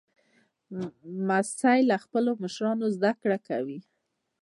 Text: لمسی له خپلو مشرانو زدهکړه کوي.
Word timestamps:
لمسی 1.15 1.79
له 1.89 1.95
خپلو 2.03 2.31
مشرانو 2.43 2.85
زدهکړه 2.95 3.37
کوي. 3.47 3.79